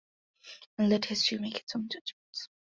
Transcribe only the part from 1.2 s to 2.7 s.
make its own judgments.